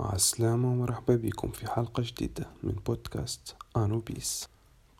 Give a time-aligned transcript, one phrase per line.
[0.00, 4.48] السلامة ومرحبا بكم في حلقة جديدة من بودكاست أنوبيس.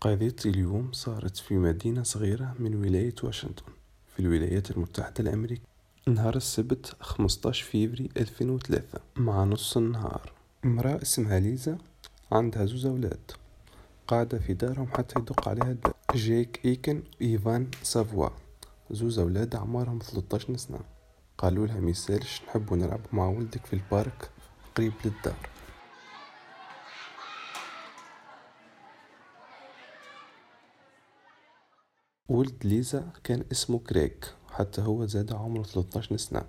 [0.00, 3.72] قضيتي اليوم صارت في مدينة صغيرة من ولاية واشنطن
[4.14, 5.62] في الولايات المتحدة الأمريكية.
[6.06, 10.32] نهار السبت 15 فيفري 2003 مع نص النهار.
[10.64, 11.78] امرأة اسمها ليزا
[12.32, 13.30] عندها زوز أولاد.
[14.08, 18.28] قاعدة في دارهم حتى يدق عليها الدار جيك إيكن وإيفان سافوا.
[18.90, 20.80] زوز أولاد أعمارهم 13 سنة.
[21.38, 24.30] قالوا لها ميسالش نحبوا نلعب مع ولدك في البارك؟
[24.78, 25.48] قريب للدار
[32.28, 36.44] ولد ليزا كان اسمه كريك حتى هو زاد عمره 13 سنة.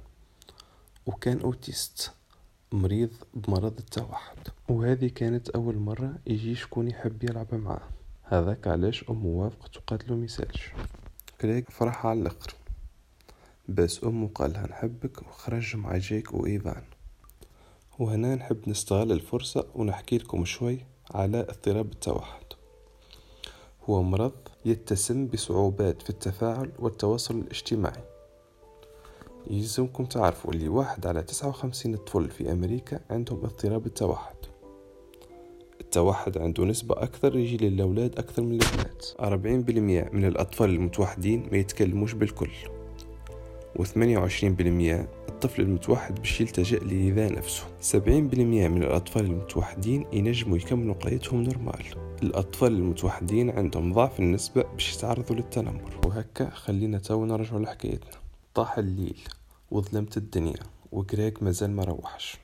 [1.05, 2.11] وكان أوتيست
[2.71, 4.37] مريض بمرض التوحد.
[4.69, 7.89] وهذه كانت أول مرة يجي شكون يحب يلعب معاه.
[8.23, 10.71] هذاك علاش أمه وافقت وقالت ميسالش
[11.41, 12.55] كريك فرح على الآخر.
[13.69, 16.98] بس أمه قالها نحبك وخرج مع جيك وإيفان.
[17.99, 20.79] وهنا نحب نستغل الفرصة ونحكي لكم شوي
[21.11, 22.43] على اضطراب التوحد.
[23.89, 24.31] هو مرض
[24.65, 28.03] يتسم بصعوبات في التفاعل والتواصل الاجتماعي.
[29.49, 34.35] يلزمكم تعرفوا اللي واحد على تسعة وخمسين طفل في أمريكا عندهم اضطراب التوحد.
[35.81, 39.05] التوحد عنده نسبة أكثر يجي للأولاد أكثر من البنات.
[39.19, 42.51] أربعين بالمية من الأطفال المتوحدين ما يتكلموش بالكل.
[43.75, 47.63] وثمانية وعشرين بالمية الطفل المتوحد باش يلتجئ لإيذاء نفسه.
[47.81, 51.85] سبعين بالمية من الأطفال المتوحدين ينجموا يكملوا قرايتهم normal.
[52.23, 55.99] الأطفال المتوحدين عندهم ضعف النسبة باش يتعرضوا للتنمر.
[56.05, 58.11] وهكا خلينا تو نرجعوا لحكايتنا.
[58.53, 59.19] طاح الليل
[59.71, 60.59] وظلمت الدنيا
[60.91, 62.37] وكريك مازال ما روحش.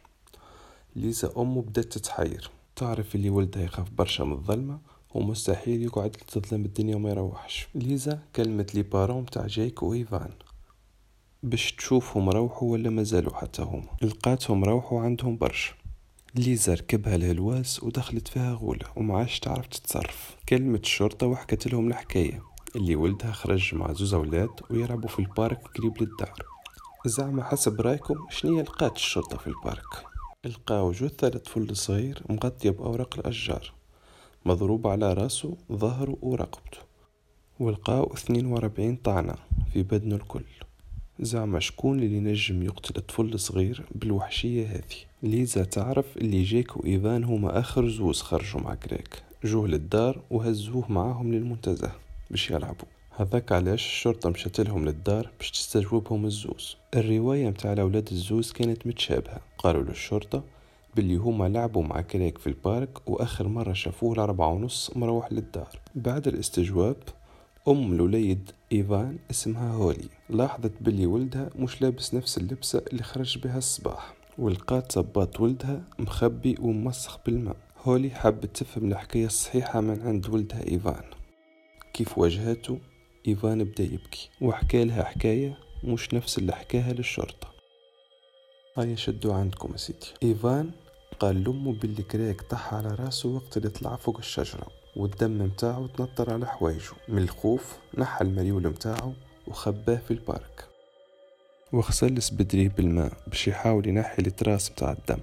[0.95, 2.51] ليزا أمه بدأت تتحير.
[2.75, 4.79] تعرف اللي ولدها يخاف برشا من الظلمة؟
[5.13, 7.67] ومستحيل يقعد تظلم الدنيا وما يروحش.
[7.75, 10.29] ليزا كلمت les parents متاع جايك وإيفان.
[11.43, 13.97] باش تشوفهم روحوا ولا مازالوا حتى هما.
[14.01, 15.73] لقاتهم روحوا عندهم برشا.
[16.35, 20.35] ليزا ركبها الهلواس ودخلت فيها غولة ومعاش تعرف تتصرف.
[20.49, 22.43] كلمة الشرطة وحكت لهم الحكاية.
[22.75, 26.43] اللي ولدها خرج مع زوز أولاد ويلعبوا في البارك قريب للدار
[27.05, 30.05] زعما حسب رأيكم شنية لقات الشرطة في البارك؟
[30.45, 33.73] لقاو جثة لطفل صغير مغطية بأوراق الأشجار.
[34.45, 36.77] مضروب على راسه ظهره ورقبته.
[37.59, 39.35] ولقاو اثنين وأربعين طعنة
[39.73, 40.45] في بدنه الكل.
[41.19, 47.59] زعما شكون اللي نجم يقتل طفل صغير بالوحشية هذه؟ ليزا تعرف اللي جيك وإيفان هما
[47.59, 51.91] آخر زوز خرجوا مع كريك جوه للدار وهزوه معاهم للمنتزه
[52.31, 52.87] باش يلعبوا.
[53.17, 56.77] هذاك علاش الشرطة مشات لهم للدار باش تستجوبهم الزوز.
[56.95, 59.41] الرواية متاع الأولاد الزوز كانت متشابهة.
[59.57, 60.43] قالوا للشرطة
[60.95, 65.79] باللي هما لعبوا مع كريك في البارك وآخر مرة شافوه الأربعة ونص مروح للدار.
[65.95, 66.97] بعد الاستجواب
[67.67, 70.09] أم الوليد إيفان اسمها هولي.
[70.29, 74.13] لاحظت بلي ولدها مش لابس نفس اللبسة اللي خرج بها الصباح.
[74.37, 77.55] ولقات صباط ولدها مخبي ومسخ بالماء.
[77.83, 81.03] هولي حبت تفهم الحكاية الصحيحة من عند ولدها إيفان.
[81.93, 82.79] كيف واجهته؟
[83.27, 84.29] إيفان بدا يبكي.
[84.41, 87.47] وحكى لها حكاية مش نفس اللي حكاها للشرطة.
[88.77, 90.07] هيا شدوا عندكم سيدي.
[90.23, 90.71] إيفان
[91.19, 94.67] قال لأمه باللي كريك طح على راسه وقت اللي طلع فوق الشجرة.
[94.95, 96.93] والدم متاعه تنطر على حوايجه.
[97.07, 99.13] من الخوف نحى المريول متاعه
[99.47, 100.65] وخباه في ال parc
[101.71, 105.21] وغسل سبادري بالماء باش يحاول ينحي ال traces متاع الدم.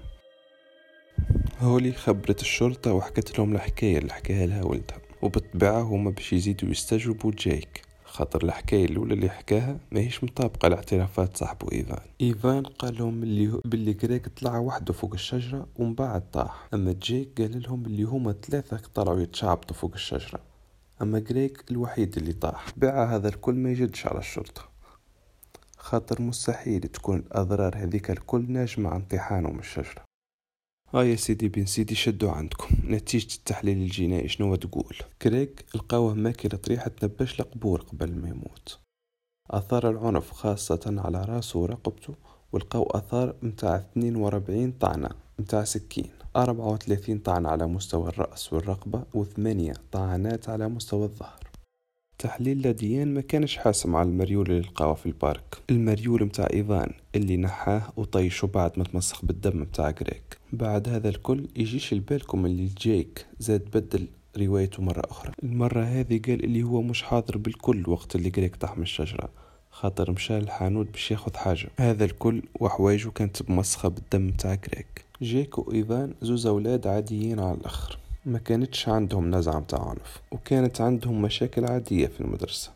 [1.61, 4.99] هولي خبرت الشرطة وحكت لهم الحكاية اللي حكاها لها ولدها.
[5.23, 7.83] وبالطبيعة هما باش يزيدوا يستجوبوا جايك.
[8.13, 12.07] خاطر الحكاية الأولى اللي حكاها ماهيش مطابقة لاعترافات صاحبه إيفان.
[12.21, 16.69] إيفان قال لهم اللي باللي كريك طلع وحده فوق الشجرة ومن بعد طاح.
[16.75, 20.41] أما جيك قال لهم اللي هما ثلاثة طلعوا يتشعبطوا فوق الشجرة.
[21.03, 22.67] أما جريك الوحيد اللي طاح.
[22.77, 24.63] بيع هذا الكل ما يجدش على الشرطة.
[25.77, 30.12] خاطر مستحيل تكون الأضرار هذيك الكل ناجمة عن طيحانه من الشجرة.
[30.95, 32.75] ها يا سيدي بن سيدي شدوا عندكم.
[32.85, 38.79] نتيجة التحليل الجنائي شنو تقول؟ كريك لقاوه ماكل طريحة تنبش لقبور قبل ما يموت.
[39.51, 42.15] أثار العنف خاصة على راسه ورقبته
[42.53, 46.11] ولقاو أثار متاع 42 طعنة متاع سكين.
[46.37, 51.52] 34 طعنة على مستوى الرأس والرقبة وثمانية طعنات على مستوى الظهر.
[52.23, 55.59] تحليل l'ADN ما كانش حاسم على المريول اللي لقاوه في ال parc.
[55.71, 61.49] المريول متاع إيفان اللي نحاه وطيشه بعد ما تمسخ بالدم متاع جريك بعد هذا الكل
[61.57, 64.07] يجيش لبالكم اللي جيك زاد بدل
[64.39, 65.33] روايته مرة أخرى.
[65.43, 69.29] المرة هذه قال اللي هو مش حاضر بالكل وقت اللي طاح من الشجرة
[69.71, 71.69] خاطر مشى الحانوت باش ياخذ حاجة.
[71.77, 77.99] هذا الكل وحوايجه كانت ممسخة بالدم متاع جريك جيك وإيفان زوز أولاد عاديين على الآخر.
[78.27, 82.71] ما كانتش عندهم نزعة متاع عنف وكانت عندهم مشاكل عادية في المدرسة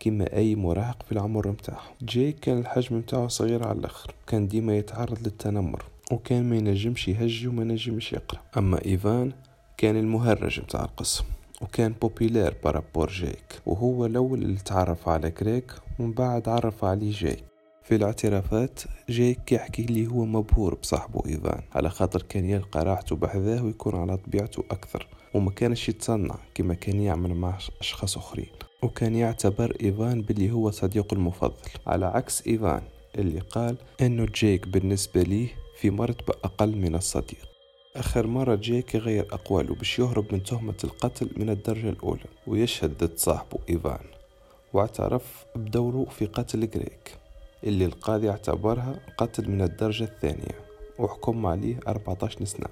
[0.00, 4.76] كما أي مراهق في العمر متاعه جيك كان الحجم متاعه صغير على الآخر كان ديما
[4.76, 8.40] يتعرض للتنمر وكان ما ينجمش يهجي وما ينجمش يقرأ.
[8.56, 9.32] أما إيفان
[9.76, 11.24] كان المهرج متاع القسم
[11.62, 17.12] وكان populaire par rapport جيك وهو الأول اللي تعرف على كريك ومن بعد عرف عليه
[17.12, 17.47] جيك.
[17.88, 18.80] في الاعترافات
[19.10, 21.62] جيك يحكي اللي هو مبهور بصاحبه إيفان.
[21.72, 27.00] على خاطر كان يلقى راحته بحذاه ويكون على طبيعته أكثر وما كانش يتصنع كما كان
[27.00, 28.48] يعمل مع أشخاص أخرين.
[28.82, 31.70] وكان يعتبر إيفان باللي هو صديقه المفضل.
[31.86, 32.82] على عكس إيفان
[33.18, 35.48] اللي قال أنه جيك بالنسبة ليه
[35.80, 37.48] في مرتبة أقل من الصديق.
[37.96, 43.16] آخر مرة جيك يغير أقواله باش يهرب من تهمة القتل من الدرجة الأولى ويشهد ضد
[43.16, 44.04] صاحبه إيفان.
[44.72, 47.18] واعترف بدوره في قتل غريك
[47.64, 50.58] اللي القاضي اعتبرها قتل من الدرجة الثانية
[50.98, 52.66] وحكم عليه 14 سنة.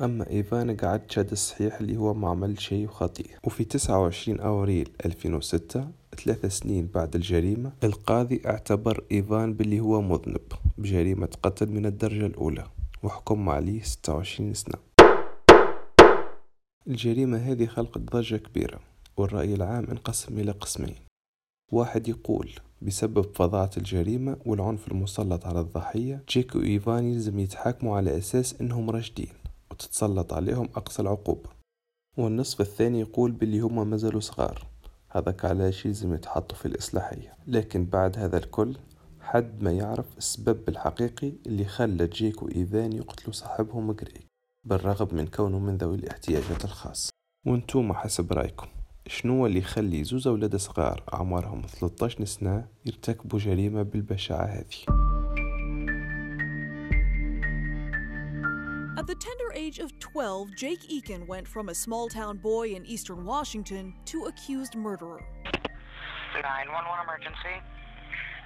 [0.00, 3.38] أما إيفان قعد شاد الصحيح اللي هو ما عمل شيء خطير.
[3.44, 5.88] وفي 29 أوريل 2006
[6.24, 12.64] ثلاثة سنين بعد الجريمة القاضي اعتبر إيفان باللي هو مذنب بجريمة قتل من الدرجة الأولى
[13.02, 14.78] وحكم عليه 26 سنة.
[16.88, 18.80] الجريمة هذه خلقت ضجة كبيرة
[19.16, 21.05] والرأي العام انقسم إلى قسمين.
[21.72, 22.50] واحد يقول
[22.82, 29.32] بسبب فظاعة الجريمة والعنف المسلط على الضحية جيك وإيفان يلزم يتحاكموا على أساس إنهم راشدين
[29.70, 31.50] وتتسلط عليهم أقصى العقوبة.
[32.16, 34.66] والنصف الثاني يقول باللي هما مازالوا صغار
[35.08, 37.34] هذاك علاش يلزم يتحطوا في الإصلاحية.
[37.46, 38.76] لكن بعد هذا الكل
[39.20, 44.26] حد ما يعرف السبب الحقيقي اللي خلى جيك وإيفان يقتلوا صاحبهم غريك
[44.64, 47.10] بالرغم من كونه من ذوي الاحتياجات الخاصة.
[47.46, 48.66] وانتوما حسب رأيكم.
[49.06, 55.06] شنو اللي يخلي زوز أولاد صغار أعمارهم 13 سنة يرتكبوا جريمة بالبشاعة هذه
[58.98, 62.84] At the tender age of 12, Jake Eakin went from a small town boy in
[62.86, 65.22] eastern Washington to accused murderer.
[66.34, 67.56] 911 emergency.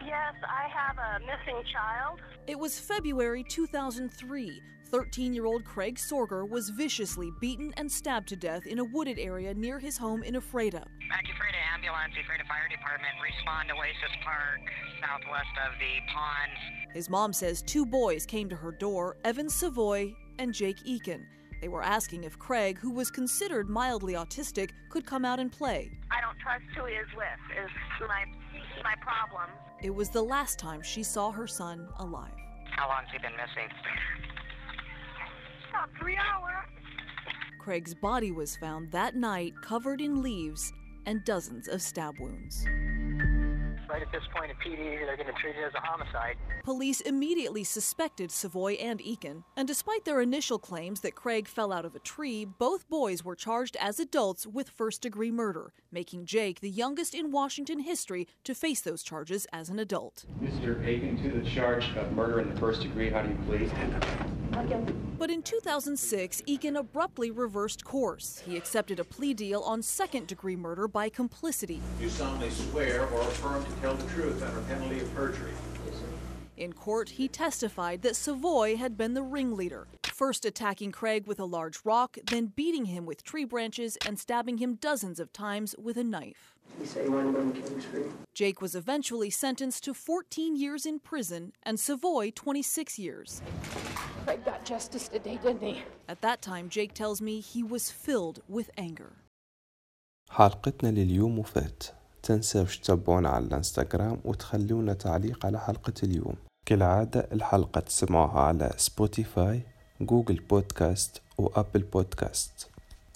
[0.04, 2.20] Yes, I have a missing child.
[2.46, 4.62] It was February 2003.
[4.90, 9.18] 13 year old Craig Sorger was viciously beaten and stabbed to death in a wooded
[9.18, 10.84] area near his home in Ephrata.
[11.12, 14.60] Ephrata ambulance, Ephrata Fire Department, respond to Oasis Park,
[15.00, 16.94] southwest of the ponds.
[16.94, 21.24] His mom says two boys came to her door Evan Savoy and Jake Eakin.
[21.60, 25.99] They were asking if Craig, who was considered mildly autistic, could come out and play.
[26.46, 27.70] I don't trust who he is with, is
[28.08, 28.24] my,
[28.82, 29.50] my problem.
[29.82, 32.32] It was the last time she saw her son alive.
[32.70, 33.70] How long's he been missing?
[35.70, 36.66] About three hours.
[37.58, 40.72] Craig's body was found that night covered in leaves
[41.06, 42.66] and dozens of stab wounds
[43.90, 46.36] right at this point in PD, they're going to treat it as a homicide.
[46.62, 51.84] Police immediately suspected Savoy and Eakin, and despite their initial claims that Craig fell out
[51.84, 56.60] of a tree, both boys were charged as adults with first degree murder, making Jake
[56.60, 60.24] the youngest in Washington history to face those charges as an adult.
[60.40, 60.84] Mr.
[60.86, 64.39] Aiken, to the charge of murder in the first degree, how do you plead?
[65.18, 68.42] But in 2006, Eakin abruptly reversed course.
[68.46, 71.80] He accepted a plea deal on second degree murder by complicity.
[72.00, 75.52] You solemnly swear or affirm to tell the truth under penalty of perjury.
[76.59, 81.45] In court, he testified that Savoy had been the ringleader, first attacking Craig with a
[81.45, 85.97] large rock, then beating him with tree branches and stabbing him dozens of times with
[85.97, 86.55] a knife.
[86.79, 88.03] He said he wanted to go to Kings Free.
[88.33, 93.41] Jake was eventually sentenced to 14 years in prison and Savoy 26 years.
[94.25, 95.83] Craig got justice today, didn't he?
[96.07, 99.11] At that time, Jake tells me he was filled with anger.
[100.29, 101.83] حلقتنا لليوم وفات
[102.23, 106.35] تنساوش تتابعونا على الانستغرام وتخلونا تعليق على حلقة اليوم
[106.70, 109.60] كالعادة الحلقة تسمعوها على سبوتيفاي
[110.00, 112.68] جوجل بودكاست وأبل بودكاست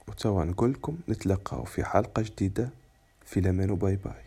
[0.09, 2.69] وتوا نقولكم نتلقاو في حلقة جديدة.
[3.25, 4.25] في لمان وباي باي.